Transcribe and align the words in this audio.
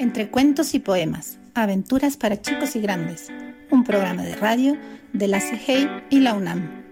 Entre 0.00 0.30
cuentos 0.30 0.74
y 0.74 0.78
poemas, 0.78 1.40
aventuras 1.54 2.16
para 2.16 2.40
chicos 2.40 2.76
y 2.76 2.80
grandes, 2.80 3.32
un 3.72 3.82
programa 3.82 4.22
de 4.22 4.36
radio 4.36 4.76
de 5.12 5.26
la 5.26 5.40
CIGEI 5.40 5.88
y 6.08 6.20
la 6.20 6.34
UNAM. 6.34 6.84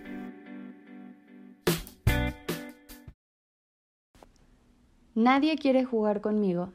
Nadie 5.15 5.57
quiere 5.57 5.85
jugar 5.85 6.21
conmigo, 6.21 6.73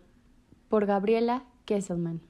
por 0.70 0.86
Gabriela 0.86 1.44
Kesselman. 1.66 2.22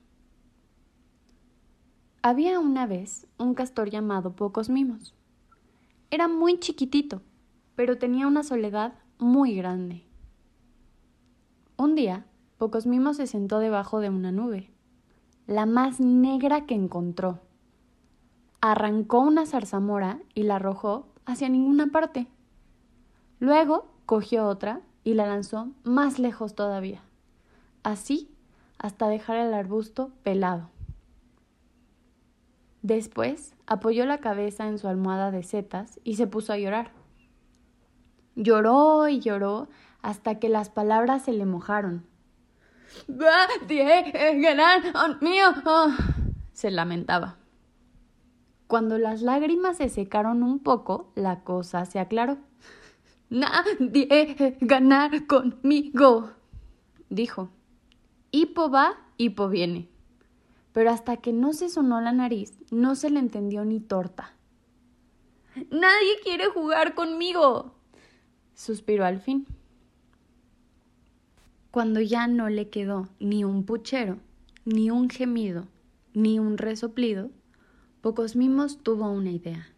Había 2.24 2.60
una 2.60 2.88
vez 2.88 3.28
un 3.38 3.54
castor 3.54 3.92
llamado 3.92 4.36
Pocos 4.36 4.70
Mimos. 4.70 5.14
Era 6.10 6.28
muy 6.28 6.60
chiquitito, 6.60 7.22
pero 7.76 8.00
tenía 8.00 8.26
una 8.26 8.42
soledad 8.42 8.96
muy 9.20 9.56
grande. 9.56 10.08
Un 11.78 11.94
día, 11.94 12.26
Pocos 12.62 12.86
Mimos 12.86 13.18
se 13.18 13.26
sentó 13.26 13.58
debajo 13.58 14.02
de 14.02 14.10
una 14.12 14.32
nube, 14.32 14.70
la 15.48 15.66
más 15.66 16.00
negra 16.00 16.68
que 16.68 16.76
encontró. 16.76 17.40
Arrancó 18.62 19.22
una 19.22 19.48
zarzamora 19.48 20.20
y 20.36 20.44
la 20.44 20.58
arrojó 20.58 21.08
hacia 21.26 21.50
ninguna 21.50 21.88
parte. 21.88 22.28
Luego 23.40 23.88
cogió 24.06 24.46
otra 24.46 24.82
y 25.04 25.16
la 25.16 25.26
lanzó 25.26 25.70
más 25.84 26.20
lejos 26.20 26.54
todavía, 26.54 27.02
así 27.82 28.30
hasta 28.78 29.08
dejar 29.08 29.38
el 29.38 29.56
arbusto 29.56 30.12
pelado. 30.22 30.70
Después 32.84 33.56
apoyó 33.66 34.06
la 34.06 34.20
cabeza 34.20 34.68
en 34.68 34.78
su 34.78 34.88
almohada 34.88 35.32
de 35.32 35.42
setas 35.42 36.00
y 36.04 36.16
se 36.16 36.28
puso 36.28 36.54
a 36.54 36.60
llorar. 36.60 36.92
Lloró 38.36 39.08
y 39.08 39.20
lloró 39.20 39.68
hasta 40.04 40.38
que 40.38 40.48
las 40.48 40.70
palabras 40.70 41.24
se 41.24 41.34
le 41.34 41.48
mojaron. 41.48 42.11
Se 46.54 46.72
lamentaba. 46.72 47.38
Cuando 48.68 48.98
las 48.98 49.22
lágrimas 49.22 49.78
se 49.78 49.90
secaron 49.90 50.44
un 50.44 50.60
poco, 50.60 51.12
la 51.16 51.44
cosa 51.44 51.86
se 51.86 52.00
aclaró. 52.00 52.38
Nadie 53.30 54.58
ganar 54.62 55.26
conmigo, 55.28 56.32
dijo. 57.10 57.50
Hipo 58.32 58.70
va, 58.70 58.98
hipo 59.18 59.50
viene. 59.50 59.90
Pero 60.74 60.92
hasta 60.92 61.18
que 61.18 61.34
no 61.34 61.52
se 61.54 61.70
sonó 61.70 62.00
la 62.00 62.14
nariz, 62.14 62.58
no 62.72 62.96
se 62.96 63.10
le 63.10 63.20
entendió 63.20 63.66
ni 63.66 63.82
torta. 63.82 64.34
Nadie 65.70 66.20
quiere 66.24 66.48
jugar 66.48 66.94
conmigo, 66.96 67.76
suspiró 68.54 69.06
al 69.06 69.20
fin. 69.20 69.46
Cuando 71.72 72.02
ya 72.02 72.28
no 72.28 72.50
le 72.50 72.70
quedó 72.70 73.08
ni 73.20 73.46
un 73.46 73.64
puchero, 73.66 74.20
ni 74.66 74.92
un 74.92 75.10
gemido, 75.10 75.70
ni 76.14 76.38
un 76.38 76.58
resoplido, 76.58 77.32
Pocos 78.02 78.36
Mimos 78.36 78.84
tuvo 78.84 79.10
una 79.10 79.32
idea. 79.32 79.70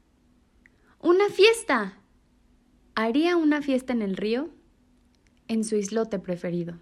¡Una 0.99 1.29
fiesta! 1.29 1.99
Haría 2.95 3.37
una 3.37 3.61
fiesta 3.61 3.93
en 3.93 4.01
el 4.01 4.17
río, 4.17 4.49
en 5.47 5.63
su 5.63 5.75
islote 5.75 6.17
preferido. 6.17 6.79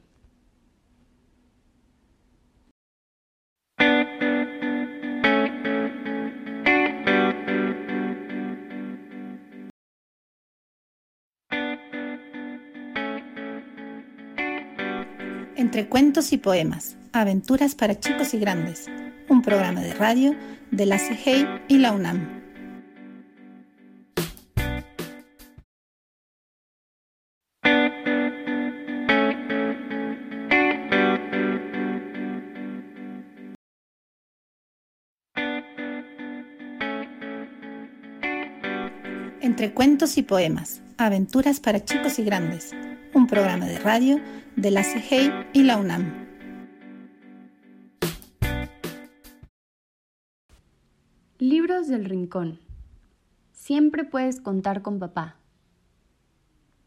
Entre 15.72 15.88
cuentos 15.88 16.34
y 16.34 16.38
poemas, 16.38 16.98
aventuras 17.14 17.76
para 17.76 17.98
chicos 17.98 18.34
y 18.34 18.40
grandes, 18.40 18.88
un 19.30 19.42
programa 19.42 19.80
de 19.80 19.94
radio 19.94 20.36
de 20.70 20.86
la 20.86 21.00
CIGEI 21.00 21.48
y 21.70 21.78
la 21.78 21.94
UNAM. 21.94 22.28
Entre 39.40 39.72
cuentos 39.72 40.18
y 40.18 40.24
poemas, 40.24 40.82
aventuras 40.98 41.62
para 41.62 41.86
chicos 41.86 42.20
y 42.20 42.26
grandes, 42.26 42.76
un 43.14 43.28
programa 43.28 43.68
de 43.68 43.80
radio 43.80 44.20
de 44.56 44.72
la 44.72 44.84
CIGEI 44.84 45.32
y 45.54 45.64
la 45.64 45.78
UNAM. 45.78 46.28
Libros 51.40 51.88
del 51.88 52.06
Rincón. 52.06 52.60
Siempre 53.52 54.04
puedes 54.04 54.40
contar 54.40 54.82
con 54.82 55.00
papá. 55.00 55.38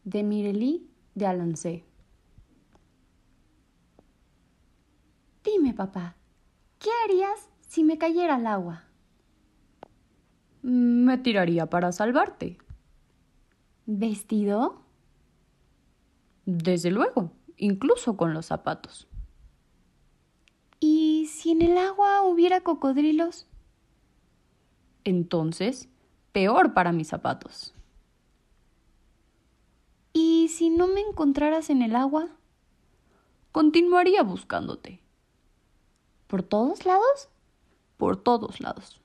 De 0.03 0.23
Mireli 0.23 0.89
de 1.15 1.25
Alonce. 1.25 1.83
Dime, 5.43 5.73
papá, 5.73 6.15
¿qué 6.79 6.89
harías 7.03 7.49
si 7.67 7.83
me 7.83 7.97
cayera 7.97 8.35
al 8.35 8.47
agua? 8.47 8.83
Me 10.61 11.17
tiraría 11.17 11.67
para 11.67 11.91
salvarte. 11.91 12.57
¿Vestido? 13.85 14.81
Desde 16.45 16.91
luego, 16.91 17.31
incluso 17.57 18.17
con 18.17 18.33
los 18.33 18.45
zapatos. 18.45 19.07
¿Y 20.79 21.27
si 21.27 21.51
en 21.51 21.61
el 21.61 21.77
agua 21.77 22.23
hubiera 22.23 22.61
cocodrilos? 22.61 23.47
Entonces, 25.03 25.89
peor 26.31 26.73
para 26.73 26.91
mis 26.91 27.07
zapatos. 27.07 27.73
¿Y 30.13 30.47
si 30.49 30.69
no 30.69 30.87
me 30.87 31.01
encontraras 31.01 31.69
en 31.69 31.81
el 31.81 31.95
agua? 31.95 32.29
Continuaría 33.51 34.23
buscándote. 34.23 34.99
¿Por 36.27 36.43
todos 36.43 36.85
lados? 36.85 37.29
Por 37.97 38.17
todos 38.17 38.59
lados. 38.59 39.01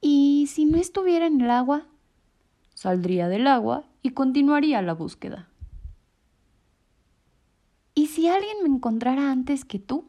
¿Y 0.00 0.48
si 0.48 0.64
no 0.64 0.78
estuviera 0.78 1.26
en 1.26 1.40
el 1.40 1.50
agua? 1.50 1.86
Saldría 2.74 3.28
del 3.28 3.46
agua 3.46 3.84
y 4.02 4.10
continuaría 4.10 4.82
la 4.82 4.92
búsqueda. 4.92 5.48
¿Y 8.04 8.08
si 8.08 8.28
alguien 8.28 8.58
me 8.62 8.68
encontrara 8.68 9.32
antes 9.32 9.64
que 9.64 9.78
tú? 9.78 10.04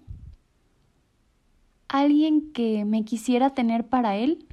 ¿Alguien 1.88 2.52
que 2.52 2.84
me 2.84 3.06
quisiera 3.06 3.52
tener 3.52 3.88
para 3.88 4.18
él? 4.18 4.46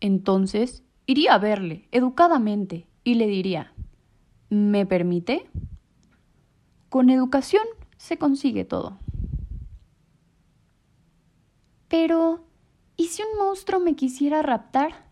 Entonces 0.00 0.82
iría 1.06 1.32
a 1.32 1.38
verle 1.38 1.88
educadamente 1.92 2.86
y 3.04 3.14
le 3.14 3.26
diría, 3.26 3.72
¿me 4.50 4.84
permite? 4.84 5.48
Con 6.90 7.08
educación 7.08 7.64
se 7.96 8.18
consigue 8.18 8.66
todo. 8.66 8.98
Pero, 11.88 12.44
¿y 12.98 13.06
si 13.06 13.22
un 13.22 13.38
monstruo 13.38 13.80
me 13.80 13.96
quisiera 13.96 14.42
raptar? 14.42 15.06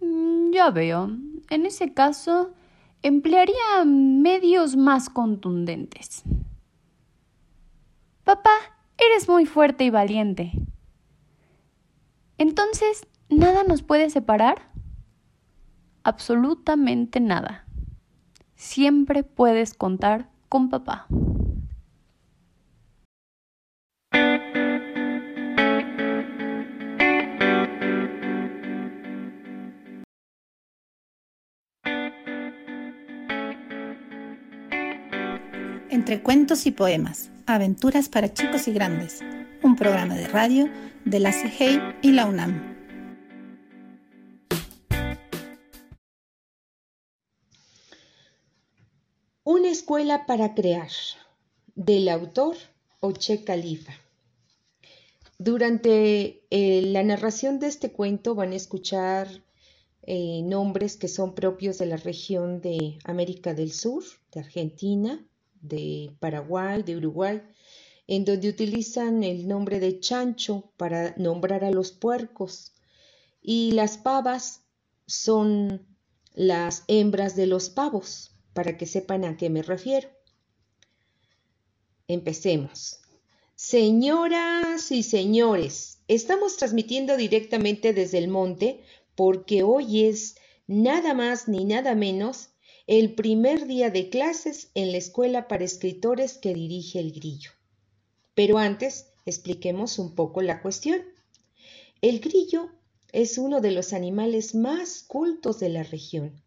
Mm, 0.00 0.50
ya 0.50 0.70
veo. 0.72 1.16
En 1.48 1.64
ese 1.64 1.94
caso, 1.94 2.54
emplearía 3.02 3.84
medios 3.84 4.76
más 4.76 5.08
contundentes. 5.08 6.22
Papá, 8.24 8.54
eres 8.98 9.28
muy 9.28 9.46
fuerte 9.46 9.84
y 9.84 9.90
valiente. 9.90 10.52
Entonces, 12.36 13.06
¿nada 13.28 13.64
nos 13.64 13.82
puede 13.82 14.10
separar? 14.10 14.70
Absolutamente 16.04 17.20
nada. 17.20 17.66
Siempre 18.54 19.24
puedes 19.24 19.74
contar 19.74 20.30
con 20.48 20.68
papá. 20.68 21.06
Entre 36.08 36.22
cuentos 36.22 36.64
y 36.64 36.70
poemas, 36.70 37.30
aventuras 37.44 38.08
para 38.08 38.32
chicos 38.32 38.66
y 38.66 38.72
grandes, 38.72 39.20
un 39.62 39.76
programa 39.76 40.14
de 40.14 40.26
radio 40.26 40.66
de 41.04 41.20
la 41.20 41.34
CIGEI 41.34 41.82
y 42.00 42.12
la 42.12 42.24
UNAM. 42.24 42.78
Una 49.44 49.68
escuela 49.68 50.24
para 50.24 50.54
crear, 50.54 50.88
del 51.74 52.08
autor 52.08 52.56
Oche 53.00 53.44
Califa. 53.44 53.92
Durante 55.36 56.42
eh, 56.48 56.80
la 56.86 57.02
narración 57.02 57.58
de 57.58 57.66
este 57.66 57.92
cuento 57.92 58.34
van 58.34 58.52
a 58.52 58.56
escuchar 58.56 59.28
eh, 60.04 60.40
nombres 60.42 60.96
que 60.96 61.08
son 61.08 61.34
propios 61.34 61.76
de 61.76 61.84
la 61.84 61.98
región 61.98 62.62
de 62.62 62.98
América 63.04 63.52
del 63.52 63.72
Sur, 63.72 64.04
de 64.32 64.40
Argentina, 64.40 65.22
de 65.60 66.16
Paraguay, 66.20 66.82
de 66.82 66.96
Uruguay, 66.96 67.42
en 68.06 68.24
donde 68.24 68.48
utilizan 68.48 69.22
el 69.22 69.46
nombre 69.46 69.80
de 69.80 70.00
chancho 70.00 70.72
para 70.76 71.14
nombrar 71.16 71.64
a 71.64 71.70
los 71.70 71.92
puercos. 71.92 72.72
Y 73.42 73.72
las 73.72 73.98
pavas 73.98 74.62
son 75.06 75.86
las 76.34 76.84
hembras 76.88 77.36
de 77.36 77.46
los 77.46 77.70
pavos, 77.70 78.34
para 78.52 78.76
que 78.76 78.86
sepan 78.86 79.24
a 79.24 79.36
qué 79.36 79.50
me 79.50 79.62
refiero. 79.62 80.08
Empecemos. 82.06 83.00
Señoras 83.54 84.92
y 84.92 85.02
señores, 85.02 86.00
estamos 86.08 86.56
transmitiendo 86.56 87.16
directamente 87.16 87.92
desde 87.92 88.18
el 88.18 88.28
monte 88.28 88.82
porque 89.14 89.64
hoy 89.64 90.04
es 90.04 90.36
nada 90.68 91.12
más 91.12 91.48
ni 91.48 91.64
nada 91.64 91.94
menos 91.94 92.50
el 92.88 93.14
primer 93.14 93.66
día 93.66 93.90
de 93.90 94.08
clases 94.08 94.70
en 94.72 94.92
la 94.92 94.96
escuela 94.96 95.46
para 95.46 95.62
escritores 95.62 96.38
que 96.38 96.54
dirige 96.54 96.98
el 96.98 97.12
grillo. 97.12 97.50
Pero 98.34 98.56
antes, 98.56 99.12
expliquemos 99.26 99.98
un 99.98 100.14
poco 100.14 100.40
la 100.40 100.62
cuestión. 100.62 101.02
El 102.00 102.20
grillo 102.20 102.70
es 103.12 103.36
uno 103.36 103.60
de 103.60 103.72
los 103.72 103.92
animales 103.92 104.54
más 104.54 105.02
cultos 105.02 105.60
de 105.60 105.68
la 105.68 105.82
región. 105.82 106.42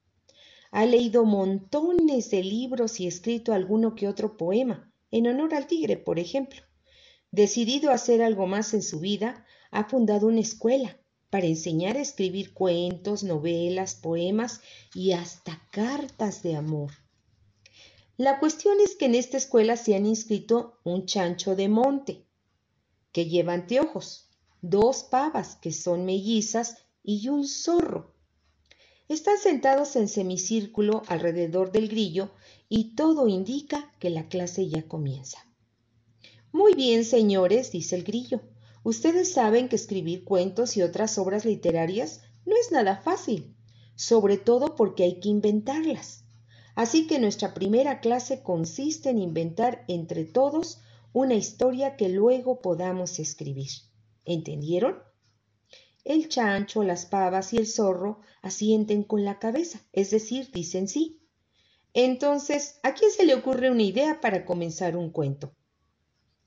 Ha 0.71 0.87
leído 0.87 1.25
montones 1.25 2.31
de 2.31 2.43
libros 2.43 2.99
y 2.99 3.05
escrito 3.05 3.53
alguno 3.53 3.93
que 3.93 4.07
otro 4.07 4.35
poema, 4.35 4.91
en 5.11 5.27
honor 5.27 5.53
al 5.53 5.67
tigre, 5.67 5.97
por 5.97 6.17
ejemplo. 6.17 6.63
Decidido 7.29 7.91
a 7.91 7.95
hacer 7.95 8.23
algo 8.23 8.47
más 8.47 8.73
en 8.73 8.81
su 8.81 8.99
vida, 8.99 9.45
ha 9.69 9.87
fundado 9.87 10.25
una 10.25 10.39
escuela 10.39 11.00
para 11.31 11.47
enseñar 11.47 11.97
a 11.97 12.01
escribir 12.01 12.53
cuentos, 12.53 13.23
novelas, 13.23 13.95
poemas 13.95 14.61
y 14.93 15.13
hasta 15.13 15.59
cartas 15.71 16.43
de 16.43 16.55
amor. 16.55 16.91
La 18.17 18.37
cuestión 18.37 18.79
es 18.79 18.95
que 18.95 19.05
en 19.05 19.15
esta 19.15 19.37
escuela 19.37 19.77
se 19.77 19.95
han 19.95 20.05
inscrito 20.05 20.77
un 20.83 21.07
chancho 21.07 21.55
de 21.55 21.69
monte, 21.69 22.25
que 23.11 23.25
lleva 23.25 23.53
anteojos, 23.53 24.29
dos 24.61 25.03
pavas, 25.03 25.55
que 25.55 25.71
son 25.71 26.05
mellizas, 26.05 26.77
y 27.03 27.29
un 27.29 27.47
zorro. 27.47 28.13
Están 29.07 29.37
sentados 29.37 29.95
en 29.95 30.07
semicírculo 30.07 31.01
alrededor 31.07 31.71
del 31.71 31.87
grillo 31.87 32.31
y 32.69 32.95
todo 32.95 33.27
indica 33.27 33.91
que 33.99 34.09
la 34.09 34.27
clase 34.27 34.69
ya 34.69 34.87
comienza. 34.87 35.39
Muy 36.51 36.75
bien, 36.75 37.05
señores, 37.05 37.71
dice 37.71 37.95
el 37.95 38.03
grillo. 38.03 38.41
Ustedes 38.83 39.31
saben 39.31 39.69
que 39.69 39.75
escribir 39.75 40.23
cuentos 40.23 40.75
y 40.75 40.81
otras 40.81 41.17
obras 41.17 41.45
literarias 41.45 42.21
no 42.45 42.55
es 42.55 42.71
nada 42.71 42.97
fácil, 42.97 43.55
sobre 43.95 44.37
todo 44.37 44.75
porque 44.75 45.03
hay 45.03 45.19
que 45.19 45.29
inventarlas. 45.29 46.25
Así 46.75 47.05
que 47.05 47.19
nuestra 47.19 47.53
primera 47.53 47.99
clase 47.99 48.41
consiste 48.41 49.09
en 49.09 49.19
inventar 49.19 49.83
entre 49.87 50.25
todos 50.25 50.79
una 51.13 51.35
historia 51.35 51.95
que 51.95 52.09
luego 52.09 52.61
podamos 52.61 53.19
escribir. 53.19 53.69
¿Entendieron? 54.25 54.97
El 56.03 56.29
chancho, 56.29 56.83
las 56.83 57.05
pavas 57.05 57.53
y 57.53 57.57
el 57.57 57.67
zorro 57.67 58.21
asienten 58.41 59.03
con 59.03 59.23
la 59.23 59.37
cabeza, 59.37 59.81
es 59.93 60.09
decir, 60.09 60.49
dicen 60.51 60.87
sí. 60.87 61.21
Entonces, 61.93 62.79
¿a 62.81 62.93
quién 62.93 63.11
se 63.11 63.25
le 63.25 63.35
ocurre 63.35 63.69
una 63.69 63.83
idea 63.83 64.21
para 64.21 64.45
comenzar 64.45 64.95
un 64.95 65.11
cuento? 65.11 65.53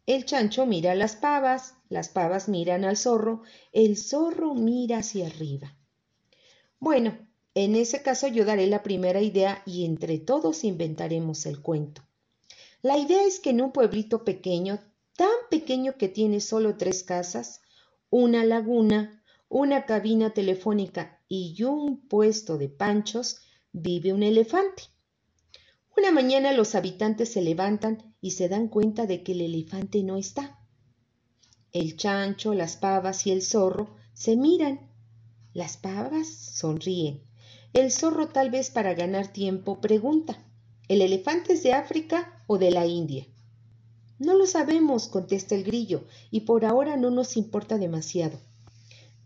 El 0.07 0.27
chancho 0.27 0.67
mira 0.67 0.93
a 0.93 0.95
las 0.95 1.17
pavas, 1.17 1.75
las 1.89 2.11
pavas 2.11 2.49
miran 2.49 2.85
al 2.85 2.97
zorro, 2.97 3.43
el 3.73 3.97
zorro 3.97 4.55
mira 4.55 4.99
hacia 4.99 5.27
arriba. 5.27 5.77
Bueno, 6.79 7.17
en 7.55 7.75
ese 7.75 8.03
caso 8.03 8.29
yo 8.29 8.45
daré 8.45 8.67
la 8.67 8.83
primera 8.83 9.23
idea 9.23 9.63
y 9.65 9.87
entre 9.87 10.19
todos 10.19 10.65
inventaremos 10.65 11.47
el 11.47 11.63
cuento. 11.63 12.03
La 12.83 12.99
idea 12.99 13.25
es 13.25 13.41
que 13.41 13.51
en 13.51 13.63
un 13.63 13.73
pueblito 13.73 14.25
pequeño, 14.25 14.79
tan 15.17 15.31
pequeño 15.51 15.97
que 15.97 16.09
tiene 16.09 16.41
solo 16.41 16.77
tres 16.77 17.03
casas, 17.03 17.63
una 18.11 18.45
laguna, 18.45 19.23
una 19.49 19.87
cabina 19.87 20.35
telefónica 20.35 21.23
y 21.29 21.63
un 21.63 22.07
puesto 22.09 22.59
de 22.59 22.69
panchos, 22.69 23.41
vive 23.73 24.13
un 24.13 24.23
elefante. 24.23 24.83
Una 25.97 26.11
mañana 26.11 26.53
los 26.53 26.75
habitantes 26.75 27.33
se 27.33 27.41
levantan 27.41 28.14
y 28.25 28.31
se 28.31 28.49
dan 28.49 28.69
cuenta 28.69 29.05
de 29.05 29.23
que 29.23 29.33
el 29.33 29.43
elefante 29.43 30.03
no 30.03 30.17
está. 30.17 30.59
El 31.73 31.99
chancho, 31.99 32.55
las 32.55 32.79
pavas 32.79 33.27
y 33.27 33.33
el 33.33 33.43
zorro 33.43 33.95
se 34.15 34.35
miran. 34.35 34.81
Las 35.53 35.77
pavas 35.77 36.27
sonríen. 36.27 37.21
El 37.75 37.93
zorro 37.93 38.29
tal 38.29 38.49
vez 38.51 38.71
para 38.71 38.95
ganar 38.95 39.31
tiempo 39.31 39.79
pregunta 39.83 40.43
¿El 40.89 41.03
elefante 41.03 41.53
es 41.53 41.63
de 41.65 41.75
África 41.75 42.43
o 42.47 42.57
de 42.57 42.71
la 42.71 42.87
India? 42.87 43.27
No 44.19 44.33
lo 44.33 44.47
sabemos, 44.47 45.09
contesta 45.09 45.55
el 45.55 45.63
grillo, 45.63 46.05
y 46.31 46.41
por 46.41 46.65
ahora 46.65 46.97
no 46.97 47.11
nos 47.11 47.37
importa 47.37 47.77
demasiado. 47.77 48.41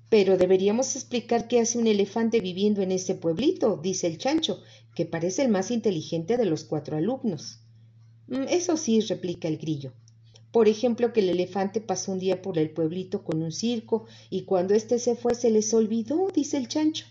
Pero 0.08 0.36
deberíamos 0.36 0.96
explicar 0.96 1.46
qué 1.46 1.60
hace 1.60 1.78
un 1.78 1.86
elefante 1.86 2.40
viviendo 2.40 2.82
en 2.82 2.90
ese 2.90 3.14
pueblito, 3.14 3.76
dice 3.76 4.08
el 4.08 4.18
chancho, 4.18 4.60
que 4.96 5.06
parece 5.06 5.42
el 5.42 5.50
más 5.50 5.70
inteligente 5.70 6.36
de 6.36 6.46
los 6.46 6.64
cuatro 6.64 6.96
alumnos. 6.96 7.60
Mm, 8.28 8.44
eso 8.48 8.76
sí, 8.76 9.00
replica 9.00 9.48
el 9.48 9.58
grillo. 9.58 9.92
Por 10.52 10.68
ejemplo, 10.68 11.12
que 11.12 11.20
el 11.20 11.28
elefante 11.28 11.80
pasó 11.80 12.12
un 12.12 12.18
día 12.18 12.40
por 12.40 12.58
el 12.58 12.70
pueblito 12.70 13.22
con 13.22 13.42
un 13.42 13.52
circo 13.52 14.06
y 14.30 14.42
cuando 14.42 14.74
éste 14.74 14.98
se 14.98 15.14
fue 15.14 15.34
se 15.34 15.50
les 15.50 15.74
olvidó, 15.74 16.28
dice 16.34 16.56
el 16.56 16.68
chancho. 16.68 17.06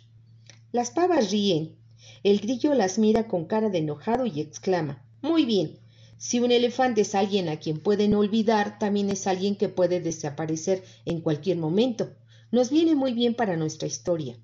Las 0.72 0.92
pavas 0.92 1.32
ríen. 1.32 1.76
El 2.24 2.40
grillo 2.40 2.74
las 2.74 2.98
mira 2.98 3.28
con 3.28 3.46
cara 3.46 3.70
de 3.70 3.80
enojado 3.80 4.26
y 4.26 4.42
exclama 4.42 5.06
Muy 5.22 5.46
bien. 5.46 5.80
Si 6.18 6.40
un 6.40 6.52
elefante 6.52 7.02
es 7.02 7.14
alguien 7.14 7.48
a 7.48 7.58
quien 7.58 7.80
pueden 7.80 8.16
olvidar, 8.16 8.80
también 8.80 9.10
es 9.12 9.28
alguien 9.28 9.56
que 9.56 9.70
puede 9.70 10.02
desaparecer 10.02 10.84
en 11.06 11.22
cualquier 11.22 11.58
momento. 11.58 12.10
Nos 12.52 12.72
viene 12.72 12.96
muy 12.96 13.14
bien 13.14 13.36
para 13.36 13.56
nuestra 13.56 13.88
historia. 13.88 14.36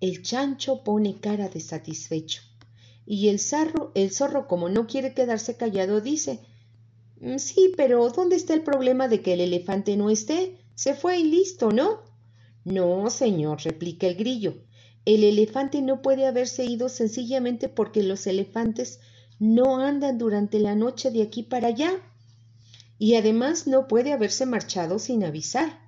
El 0.00 0.22
chancho 0.22 0.82
pone 0.82 1.20
cara 1.20 1.48
de 1.48 1.60
satisfecho. 1.60 2.42
Y 3.12 3.26
el, 3.26 3.40
zarro, 3.40 3.90
el 3.96 4.12
zorro, 4.12 4.46
como 4.46 4.68
no 4.68 4.86
quiere 4.86 5.14
quedarse 5.14 5.56
callado, 5.56 6.00
dice 6.00 6.38
mm, 7.20 7.38
Sí, 7.38 7.72
pero 7.76 8.08
¿dónde 8.10 8.36
está 8.36 8.54
el 8.54 8.62
problema 8.62 9.08
de 9.08 9.20
que 9.20 9.32
el 9.32 9.40
elefante 9.40 9.96
no 9.96 10.10
esté? 10.10 10.58
Se 10.76 10.94
fue 10.94 11.18
y 11.18 11.24
listo, 11.24 11.72
¿no? 11.72 12.02
No, 12.64 13.10
señor, 13.10 13.62
replica 13.64 14.06
el 14.06 14.14
grillo. 14.14 14.62
El 15.04 15.24
elefante 15.24 15.82
no 15.82 16.02
puede 16.02 16.24
haberse 16.24 16.64
ido 16.64 16.88
sencillamente 16.88 17.68
porque 17.68 18.04
los 18.04 18.28
elefantes 18.28 19.00
no 19.40 19.78
andan 19.78 20.16
durante 20.16 20.60
la 20.60 20.76
noche 20.76 21.10
de 21.10 21.22
aquí 21.22 21.42
para 21.42 21.66
allá. 21.66 21.90
Y 22.96 23.16
además 23.16 23.66
no 23.66 23.88
puede 23.88 24.12
haberse 24.12 24.46
marchado 24.46 25.00
sin 25.00 25.24
avisar. 25.24 25.80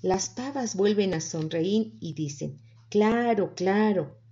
Las 0.00 0.30
pavas 0.30 0.76
vuelven 0.76 1.12
a 1.12 1.20
sonreír 1.20 1.92
y 2.00 2.14
dicen 2.14 2.58
Claro, 2.88 3.54
claro. 3.54 4.23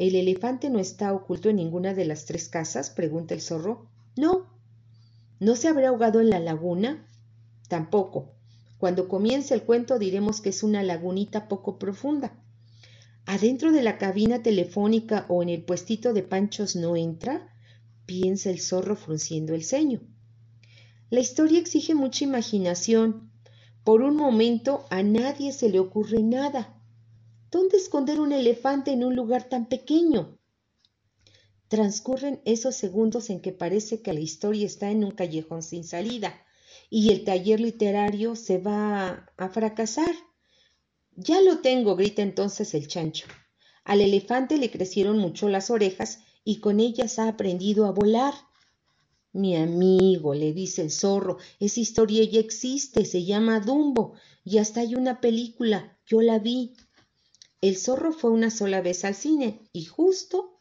¿El 0.00 0.14
elefante 0.14 0.70
no 0.70 0.78
está 0.78 1.12
oculto 1.12 1.50
en 1.50 1.56
ninguna 1.56 1.92
de 1.92 2.06
las 2.06 2.24
tres 2.24 2.48
casas? 2.48 2.88
pregunta 2.88 3.34
el 3.34 3.42
zorro. 3.42 3.86
No. 4.16 4.46
¿No 5.40 5.56
se 5.56 5.68
habrá 5.68 5.90
ahogado 5.90 6.22
en 6.22 6.30
la 6.30 6.40
laguna? 6.40 7.06
Tampoco. 7.68 8.32
Cuando 8.78 9.08
comience 9.08 9.52
el 9.52 9.62
cuento 9.62 9.98
diremos 9.98 10.40
que 10.40 10.48
es 10.48 10.62
una 10.62 10.82
lagunita 10.82 11.48
poco 11.48 11.78
profunda. 11.78 12.32
¿Adentro 13.26 13.72
de 13.72 13.82
la 13.82 13.98
cabina 13.98 14.42
telefónica 14.42 15.26
o 15.28 15.42
en 15.42 15.50
el 15.50 15.64
puestito 15.64 16.14
de 16.14 16.22
panchos 16.22 16.76
no 16.76 16.96
entra? 16.96 17.54
piensa 18.06 18.48
el 18.48 18.58
zorro 18.58 18.96
frunciendo 18.96 19.54
el 19.54 19.64
ceño. 19.64 20.00
La 21.10 21.20
historia 21.20 21.58
exige 21.58 21.94
mucha 21.94 22.24
imaginación, 22.24 23.30
por 23.84 24.00
un 24.00 24.16
momento 24.16 24.86
a 24.88 25.02
nadie 25.02 25.52
se 25.52 25.68
le 25.68 25.78
ocurre 25.78 26.22
nada. 26.22 26.79
¿Dónde 27.50 27.78
esconder 27.78 28.20
un 28.20 28.32
elefante 28.32 28.92
en 28.92 29.02
un 29.02 29.16
lugar 29.16 29.48
tan 29.48 29.66
pequeño? 29.68 30.38
Transcurren 31.66 32.40
esos 32.44 32.76
segundos 32.76 33.28
en 33.28 33.40
que 33.40 33.52
parece 33.52 34.02
que 34.02 34.12
la 34.12 34.20
historia 34.20 34.66
está 34.66 34.90
en 34.90 35.04
un 35.04 35.10
callejón 35.10 35.62
sin 35.62 35.82
salida 35.82 36.34
y 36.90 37.10
el 37.10 37.24
taller 37.24 37.60
literario 37.60 38.36
se 38.36 38.58
va 38.58 39.28
a, 39.36 39.48
fracasar. 39.48 40.14
Ya 41.16 41.40
lo 41.40 41.58
tengo, 41.58 41.96
grita 41.96 42.22
entonces 42.22 42.74
el 42.74 42.86
chancho. 42.86 43.26
Al 43.84 44.00
elefante 44.00 44.56
le 44.56 44.70
crecieron 44.70 45.18
mucho 45.18 45.48
las 45.48 45.70
orejas 45.70 46.20
y 46.44 46.60
con 46.60 46.78
ellas 46.78 47.18
ha 47.18 47.28
aprendido 47.28 47.86
a 47.86 47.92
volar. 47.92 48.34
Mi 49.32 49.56
amigo, 49.56 50.34
le 50.34 50.52
dice 50.52 50.82
el 50.82 50.90
zorro, 50.90 51.38
esa 51.58 51.80
historia 51.80 52.24
ya 52.24 52.40
existe, 52.40 53.04
se 53.04 53.24
llama 53.24 53.60
Dumbo, 53.60 54.14
y 54.44 54.58
hasta 54.58 54.80
hay 54.80 54.96
una 54.96 55.20
película, 55.20 55.98
yo 56.06 56.20
la 56.20 56.40
vi. 56.40 56.74
El 57.60 57.76
zorro 57.76 58.12
fue 58.12 58.30
una 58.30 58.50
sola 58.50 58.80
vez 58.80 59.04
al 59.04 59.14
cine 59.14 59.60
y 59.72 59.84
justo 59.84 60.60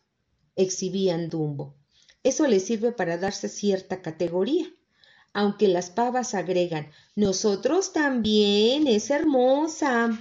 exhibían 0.55 1.29
Dumbo. 1.29 1.75
Eso 2.23 2.47
le 2.47 2.59
sirve 2.59 2.91
para 2.91 3.17
darse 3.17 3.47
cierta 3.49 4.01
categoría. 4.01 4.67
Aunque 5.33 5.67
las 5.67 5.89
pavas 5.89 6.33
agregan, 6.33 6.89
nosotros 7.15 7.93
también, 7.93 8.87
es 8.87 9.09
hermosa. 9.09 10.19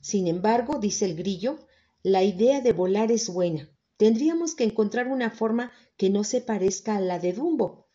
Sin 0.00 0.28
embargo, 0.28 0.78
dice 0.78 1.06
el 1.06 1.16
grillo, 1.16 1.58
la 2.02 2.22
idea 2.22 2.60
de 2.60 2.72
volar 2.72 3.10
es 3.10 3.28
buena, 3.28 3.68
Tendríamos 4.00 4.54
que 4.54 4.64
encontrar 4.64 5.08
una 5.08 5.28
forma 5.28 5.72
que 5.98 6.08
no 6.08 6.24
se 6.24 6.40
parezca 6.40 6.96
a 6.96 7.02
la 7.02 7.18
de 7.18 7.34
Dumbo. 7.34 7.86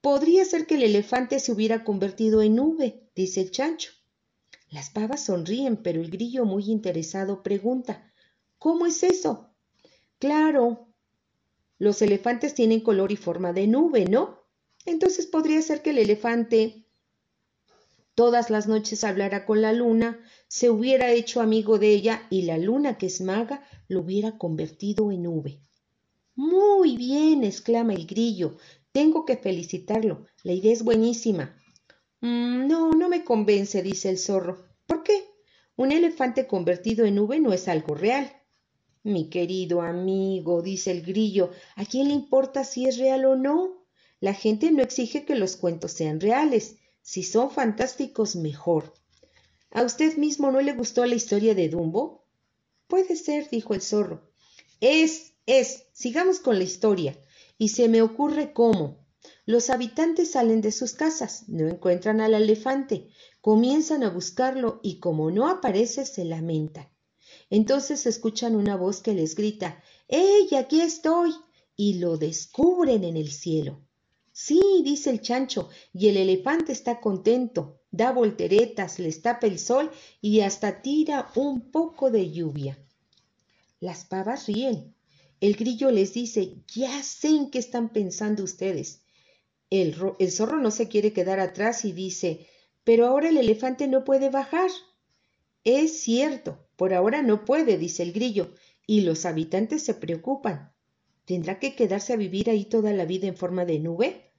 Podría 0.00 0.44
ser 0.44 0.64
que 0.64 0.76
el 0.76 0.84
elefante 0.84 1.40
se 1.40 1.50
hubiera 1.50 1.82
convertido 1.82 2.40
en 2.40 2.54
nube, 2.54 3.10
dice 3.16 3.40
el 3.40 3.50
chancho. 3.50 3.90
Las 4.70 4.90
pavas 4.90 5.24
sonríen, 5.24 5.76
pero 5.76 6.00
el 6.00 6.10
grillo, 6.10 6.44
muy 6.44 6.70
interesado, 6.70 7.42
pregunta 7.42 8.10
¿Cómo 8.58 8.84
es 8.84 9.02
eso? 9.02 9.54
Claro, 10.18 10.92
los 11.78 12.02
elefantes 12.02 12.54
tienen 12.54 12.80
color 12.80 13.10
y 13.10 13.16
forma 13.16 13.54
de 13.54 13.66
nube, 13.66 14.04
¿no? 14.04 14.38
Entonces 14.84 15.26
podría 15.26 15.62
ser 15.62 15.80
que 15.80 15.90
el 15.90 15.98
elefante 15.98 16.84
todas 18.14 18.50
las 18.50 18.68
noches 18.68 19.02
hablara 19.02 19.46
con 19.46 19.62
la 19.62 19.72
luna, 19.72 20.20
se 20.46 20.68
hubiera 20.68 21.10
hecho 21.10 21.40
amigo 21.40 21.78
de 21.78 21.88
ella 21.88 22.26
y 22.28 22.42
la 22.42 22.58
luna, 22.58 22.98
que 22.98 23.06
es 23.06 23.22
maga, 23.22 23.64
lo 23.88 24.00
hubiera 24.00 24.36
convertido 24.36 25.10
en 25.10 25.22
nube. 25.22 25.62
Muy 26.34 26.98
bien, 26.98 27.44
exclama 27.44 27.94
el 27.94 28.06
grillo. 28.06 28.58
Tengo 28.92 29.24
que 29.24 29.38
felicitarlo. 29.38 30.26
La 30.42 30.52
idea 30.52 30.72
es 30.72 30.82
buenísima. 30.82 31.56
Mm, 32.20 32.66
no, 32.66 32.90
no 32.92 33.08
me 33.08 33.24
convence, 33.24 33.82
dice 33.82 34.08
el 34.10 34.18
zorro. 34.18 34.64
¿Por 34.86 35.02
qué? 35.02 35.24
Un 35.76 35.92
elefante 35.92 36.46
convertido 36.46 37.04
en 37.04 37.16
nube 37.16 37.40
no 37.40 37.52
es 37.52 37.68
algo 37.68 37.94
real. 37.94 38.32
Mi 39.02 39.30
querido 39.30 39.82
amigo, 39.82 40.62
dice 40.62 40.90
el 40.90 41.02
grillo, 41.02 41.50
¿a 41.76 41.84
quién 41.84 42.08
le 42.08 42.14
importa 42.14 42.64
si 42.64 42.86
es 42.86 42.98
real 42.98 43.24
o 43.24 43.36
no? 43.36 43.86
La 44.20 44.34
gente 44.34 44.70
no 44.70 44.82
exige 44.82 45.24
que 45.24 45.34
los 45.34 45.56
cuentos 45.56 45.92
sean 45.92 46.20
reales. 46.20 46.76
Si 47.02 47.22
son 47.22 47.50
fantásticos, 47.50 48.36
mejor. 48.36 48.92
¿A 49.70 49.82
usted 49.82 50.16
mismo 50.16 50.50
no 50.50 50.60
le 50.60 50.74
gustó 50.74 51.06
la 51.06 51.14
historia 51.14 51.54
de 51.54 51.68
Dumbo? 51.70 52.26
Puede 52.86 53.16
ser, 53.16 53.48
dijo 53.48 53.72
el 53.72 53.80
zorro. 53.80 54.30
Es, 54.80 55.32
es. 55.46 55.86
Sigamos 55.92 56.40
con 56.40 56.58
la 56.58 56.64
historia. 56.64 57.16
Y 57.56 57.68
se 57.68 57.88
me 57.88 58.02
ocurre 58.02 58.52
cómo. 58.52 58.98
Los 59.46 59.70
habitantes 59.70 60.32
salen 60.32 60.60
de 60.60 60.72
sus 60.72 60.92
casas, 60.92 61.48
no 61.48 61.68
encuentran 61.68 62.20
al 62.20 62.34
elefante, 62.34 63.08
comienzan 63.40 64.02
a 64.02 64.10
buscarlo 64.10 64.80
y 64.82 65.00
como 65.00 65.30
no 65.30 65.48
aparece 65.48 66.06
se 66.06 66.24
lamentan. 66.24 66.88
Entonces 67.50 68.06
escuchan 68.06 68.54
una 68.54 68.76
voz 68.76 69.02
que 69.02 69.14
les 69.14 69.34
grita 69.34 69.82
¡Ey, 70.08 70.54
aquí 70.56 70.80
estoy! 70.80 71.32
y 71.76 71.94
lo 71.94 72.16
descubren 72.16 73.04
en 73.04 73.16
el 73.16 73.30
cielo. 73.30 73.80
Sí, 74.32 74.60
dice 74.84 75.10
el 75.10 75.20
chancho, 75.20 75.68
y 75.92 76.08
el 76.08 76.16
elefante 76.16 76.72
está 76.72 77.00
contento, 77.00 77.80
da 77.90 78.12
volteretas, 78.12 78.98
les 78.98 79.22
tapa 79.22 79.46
el 79.46 79.58
sol 79.58 79.90
y 80.20 80.40
hasta 80.40 80.82
tira 80.82 81.30
un 81.34 81.70
poco 81.70 82.10
de 82.10 82.30
lluvia. 82.30 82.78
Las 83.80 84.04
pavas 84.04 84.46
ríen. 84.46 84.94
El 85.40 85.56
grillo 85.56 85.90
les 85.90 86.12
dice, 86.12 86.62
ya 86.68 87.02
sé 87.02 87.28
en 87.28 87.50
qué 87.50 87.58
están 87.58 87.88
pensando 87.88 88.44
ustedes. 88.44 88.99
El, 89.70 89.94
zorro 90.32 90.60
no 90.60 90.72
se 90.72 90.88
quiere 90.88 91.12
quedar 91.12 91.38
atrás 91.38 91.84
y 91.84 91.92
dice, 91.92 92.48
pero 92.82 93.06
ahora 93.06 93.28
el 93.28 93.36
elefante 93.36 93.86
no 93.86 94.04
puede 94.04 94.28
bajar. 94.28 94.70
Es 95.62 96.00
cierto, 96.00 96.66
por 96.76 96.92
ahora 96.92 97.22
no 97.22 97.44
puede, 97.44 97.78
dice 97.78 98.02
el 98.02 98.12
grillo, 98.12 98.52
y 98.86 99.02
los 99.02 99.24
habitantes 99.26 99.84
se 99.84 99.94
preocupan. 99.94 100.72
¿Tendrá 101.24 101.60
que 101.60 101.76
quedarse 101.76 102.12
a 102.12 102.16
vivir 102.16 102.50
ahí 102.50 102.64
toda 102.64 102.92
la 102.92 103.04
vida 103.04 103.28
en 103.28 103.36
forma 103.36 103.64
de 103.64 103.78
nube? 103.78 104.32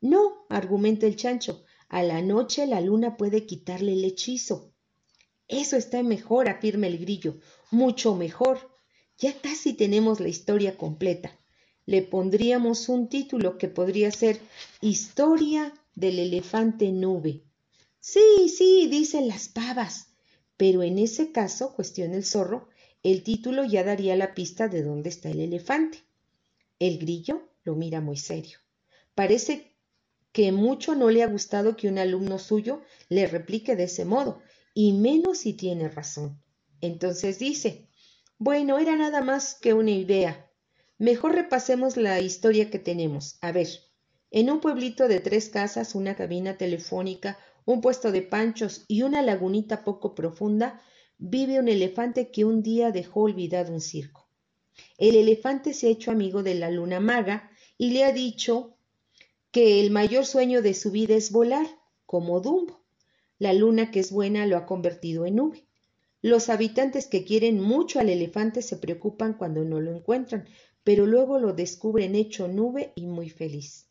No, 0.00 0.46
argumenta 0.48 1.06
el 1.06 1.14
chancho, 1.14 1.64
a 1.88 2.02
la 2.02 2.20
noche 2.20 2.66
la 2.66 2.80
luna 2.80 3.16
puede 3.16 3.46
quitarle 3.46 3.92
el 3.92 4.04
hechizo. 4.04 4.74
Eso 5.46 5.76
está 5.76 6.02
mejor, 6.02 6.48
afirma 6.48 6.88
el 6.88 6.98
grillo, 6.98 7.38
mucho 7.70 8.16
mejor. 8.16 8.58
Ya 9.18 9.32
casi 9.40 9.74
tenemos 9.74 10.18
la 10.18 10.28
historia 10.28 10.76
completa. 10.76 11.38
Le 11.84 12.02
pondríamos 12.02 12.88
un 12.88 13.08
título 13.08 13.58
que 13.58 13.68
podría 13.68 14.10
ser 14.10 14.40
Historia 14.80 15.72
del 15.94 16.18
elefante 16.18 16.92
nube. 16.92 17.42
Sí, 17.98 18.48
sí, 18.48 18.88
dicen 18.88 19.28
las 19.28 19.48
pavas. 19.48 20.08
Pero 20.56 20.82
en 20.82 20.98
ese 20.98 21.32
caso, 21.32 21.74
cuestiona 21.74 22.16
el 22.16 22.24
zorro, 22.24 22.68
el 23.02 23.24
título 23.24 23.64
ya 23.64 23.82
daría 23.82 24.14
la 24.14 24.34
pista 24.34 24.68
de 24.68 24.82
dónde 24.82 25.08
está 25.08 25.30
el 25.30 25.40
elefante. 25.40 25.98
El 26.78 26.98
grillo 26.98 27.48
lo 27.64 27.74
mira 27.74 28.00
muy 28.00 28.16
serio. 28.16 28.58
Parece 29.14 29.76
que 30.32 30.52
mucho 30.52 30.94
no 30.94 31.10
le 31.10 31.22
ha 31.22 31.26
gustado 31.26 31.76
que 31.76 31.88
un 31.88 31.98
alumno 31.98 32.38
suyo 32.38 32.80
le 33.08 33.26
replique 33.26 33.76
de 33.76 33.84
ese 33.84 34.04
modo, 34.04 34.40
y 34.72 34.92
menos 34.92 35.38
si 35.38 35.52
tiene 35.52 35.88
razón. 35.88 36.40
Entonces 36.80 37.38
dice, 37.38 37.88
bueno, 38.38 38.78
era 38.78 38.96
nada 38.96 39.20
más 39.20 39.54
que 39.54 39.74
una 39.74 39.90
idea. 39.90 40.50
Mejor 41.02 41.34
repasemos 41.34 41.96
la 41.96 42.20
historia 42.20 42.70
que 42.70 42.78
tenemos. 42.78 43.36
A 43.40 43.50
ver, 43.50 43.66
en 44.30 44.52
un 44.52 44.60
pueblito 44.60 45.08
de 45.08 45.18
tres 45.18 45.48
casas, 45.48 45.96
una 45.96 46.14
cabina 46.14 46.56
telefónica, 46.56 47.40
un 47.64 47.80
puesto 47.80 48.12
de 48.12 48.22
panchos 48.22 48.84
y 48.86 49.02
una 49.02 49.20
lagunita 49.20 49.82
poco 49.82 50.14
profunda, 50.14 50.80
vive 51.18 51.58
un 51.58 51.66
elefante 51.66 52.30
que 52.30 52.44
un 52.44 52.62
día 52.62 52.92
dejó 52.92 53.22
olvidado 53.22 53.72
un 53.72 53.80
circo. 53.80 54.28
El 54.96 55.16
elefante 55.16 55.74
se 55.74 55.88
ha 55.88 55.90
hecho 55.90 56.12
amigo 56.12 56.44
de 56.44 56.54
la 56.54 56.70
luna 56.70 57.00
maga 57.00 57.50
y 57.76 57.90
le 57.90 58.04
ha 58.04 58.12
dicho 58.12 58.76
que 59.50 59.80
el 59.80 59.90
mayor 59.90 60.24
sueño 60.24 60.62
de 60.62 60.74
su 60.74 60.92
vida 60.92 61.16
es 61.16 61.32
volar, 61.32 61.66
como 62.06 62.38
Dumbo. 62.38 62.80
La 63.40 63.52
luna 63.52 63.90
que 63.90 63.98
es 63.98 64.12
buena 64.12 64.46
lo 64.46 64.56
ha 64.56 64.66
convertido 64.66 65.26
en 65.26 65.34
nube. 65.34 65.66
Los 66.20 66.48
habitantes 66.48 67.08
que 67.08 67.24
quieren 67.24 67.60
mucho 67.60 67.98
al 67.98 68.08
elefante 68.08 68.62
se 68.62 68.76
preocupan 68.76 69.34
cuando 69.34 69.64
no 69.64 69.80
lo 69.80 69.92
encuentran, 69.92 70.46
pero 70.84 71.06
luego 71.06 71.38
lo 71.38 71.52
descubren 71.52 72.14
hecho 72.14 72.48
nube 72.48 72.92
y 72.96 73.06
muy 73.06 73.30
feliz. 73.30 73.86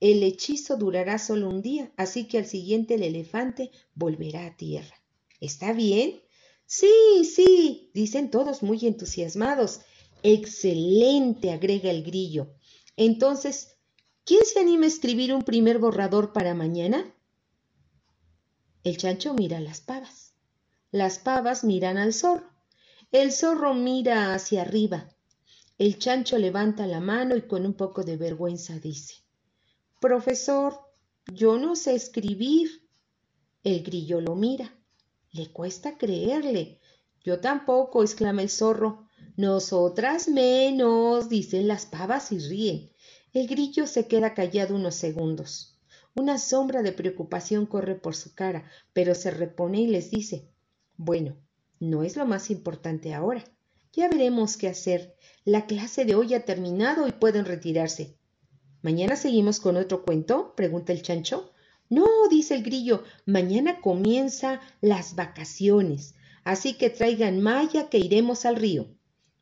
El 0.00 0.22
hechizo 0.22 0.76
durará 0.76 1.18
solo 1.18 1.48
un 1.48 1.60
día, 1.60 1.92
así 1.96 2.28
que 2.28 2.38
al 2.38 2.46
siguiente 2.46 2.94
el 2.94 3.02
elefante 3.02 3.70
volverá 3.94 4.46
a 4.46 4.56
tierra. 4.56 4.94
¿Está 5.40 5.72
bien? 5.72 6.20
Sí, 6.66 7.24
sí, 7.24 7.90
dicen 7.94 8.30
todos 8.30 8.62
muy 8.62 8.86
entusiasmados. 8.86 9.80
Excelente, 10.22 11.50
agrega 11.50 11.90
el 11.90 12.04
grillo. 12.04 12.54
Entonces, 12.96 13.76
¿quién 14.24 14.44
se 14.44 14.60
anima 14.60 14.84
a 14.84 14.88
escribir 14.88 15.34
un 15.34 15.42
primer 15.42 15.78
borrador 15.78 16.32
para 16.32 16.54
mañana? 16.54 17.14
El 18.84 18.96
chancho 18.96 19.34
mira 19.34 19.58
a 19.58 19.60
las 19.60 19.80
pavas. 19.80 20.34
Las 20.90 21.18
pavas 21.18 21.64
miran 21.64 21.98
al 21.98 22.14
zorro. 22.14 22.48
El 23.10 23.32
zorro 23.32 23.74
mira 23.74 24.34
hacia 24.34 24.62
arriba. 24.62 25.08
El 25.78 25.96
chancho 25.96 26.38
levanta 26.38 26.88
la 26.88 26.98
mano 26.98 27.36
y 27.36 27.42
con 27.42 27.64
un 27.64 27.72
poco 27.72 28.02
de 28.02 28.16
vergüenza 28.16 28.80
dice 28.80 29.14
Profesor, 30.00 30.74
yo 31.32 31.56
no 31.56 31.76
sé 31.76 31.94
escribir. 31.94 32.68
El 33.62 33.84
grillo 33.84 34.20
lo 34.20 34.34
mira. 34.34 34.76
Le 35.30 35.52
cuesta 35.52 35.96
creerle. 35.96 36.80
Yo 37.22 37.38
tampoco, 37.38 38.02
exclama 38.02 38.42
el 38.42 38.50
zorro. 38.50 39.06
Nosotras 39.36 40.26
menos, 40.26 41.28
dicen 41.28 41.68
las 41.68 41.86
pavas 41.86 42.32
y 42.32 42.40
ríen. 42.40 42.90
El 43.32 43.46
grillo 43.46 43.86
se 43.86 44.08
queda 44.08 44.34
callado 44.34 44.74
unos 44.74 44.96
segundos. 44.96 45.78
Una 46.16 46.38
sombra 46.38 46.82
de 46.82 46.90
preocupación 46.90 47.66
corre 47.66 47.94
por 47.94 48.16
su 48.16 48.34
cara, 48.34 48.68
pero 48.92 49.14
se 49.14 49.30
repone 49.30 49.82
y 49.82 49.86
les 49.86 50.10
dice 50.10 50.50
Bueno, 50.96 51.36
no 51.78 52.02
es 52.02 52.16
lo 52.16 52.26
más 52.26 52.50
importante 52.50 53.14
ahora. 53.14 53.44
Ya 53.92 54.08
veremos 54.08 54.56
qué 54.56 54.68
hacer. 54.68 55.16
La 55.44 55.66
clase 55.66 56.04
de 56.04 56.14
hoy 56.14 56.34
ha 56.34 56.44
terminado 56.44 57.08
y 57.08 57.12
pueden 57.12 57.44
retirarse. 57.44 58.16
¿Mañana 58.82 59.16
seguimos 59.16 59.60
con 59.60 59.76
otro 59.76 60.04
cuento? 60.04 60.54
pregunta 60.54 60.92
el 60.92 61.02
chancho. 61.02 61.52
No, 61.90 62.06
dice 62.30 62.54
el 62.54 62.62
grillo, 62.62 63.02
mañana 63.24 63.80
comienza 63.80 64.60
las 64.82 65.14
vacaciones, 65.14 66.14
así 66.44 66.74
que 66.74 66.90
traigan 66.90 67.40
malla 67.40 67.88
que 67.88 67.98
iremos 67.98 68.44
al 68.44 68.56
río. 68.56 68.88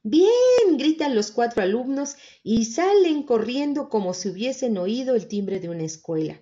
Bien, 0.04 0.78
gritan 0.78 1.16
los 1.16 1.32
cuatro 1.32 1.64
alumnos 1.64 2.14
y 2.44 2.66
salen 2.66 3.24
corriendo 3.24 3.88
como 3.88 4.14
si 4.14 4.28
hubiesen 4.28 4.78
oído 4.78 5.16
el 5.16 5.26
timbre 5.26 5.58
de 5.58 5.68
una 5.68 5.82
escuela. 5.82 6.40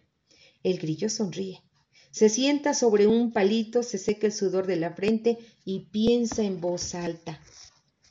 El 0.63 0.79
grillo 0.79 1.09
sonríe. 1.09 1.63
Se 2.11 2.29
sienta 2.29 2.75
sobre 2.75 3.07
un 3.07 3.33
palito, 3.33 3.83
se 3.83 3.97
seca 3.97 4.27
el 4.27 4.33
sudor 4.35 4.67
de 4.67 4.77
la 4.77 4.93
frente 4.93 5.39
y 5.65 5.87
piensa 5.91 6.43
en 6.43 6.61
voz 6.61 6.95
alta. 6.95 7.41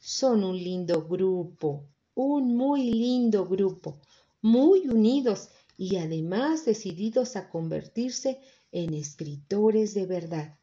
Son 0.06 0.44
un 0.44 0.58
lindo 0.58 1.08
grupo, 1.08 1.88
un 2.14 2.58
muy 2.58 2.92
lindo 2.92 3.48
grupo 3.48 4.02
muy 4.42 4.90
unidos 4.90 5.48
y 5.78 5.96
además 5.96 6.66
decididos 6.66 7.38
a 7.38 7.50
convertirse 7.50 8.42
en 8.74 8.94
escritores 8.94 9.94
de 9.94 10.06
verdad. 10.06 10.60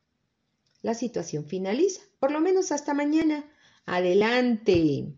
La 0.82 0.92
situación 0.92 1.46
finaliza, 1.46 2.02
por 2.18 2.32
lo 2.32 2.40
menos 2.40 2.70
hasta 2.70 2.92
mañana. 2.92 3.50
Adelante. 3.86 5.14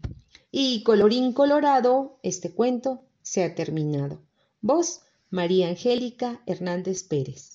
Y 0.53 0.85
colorín 0.85 1.33
colorado, 1.33 2.21
este 2.23 2.53
cuento 2.53 3.03
se 3.23 3.43
ha 3.43 3.57
terminado. 3.57 4.23
Vos, 4.61 5.01
María 5.31 5.67
Angélica 5.67 6.43
Hernández 6.47 7.03
Pérez. 7.03 7.55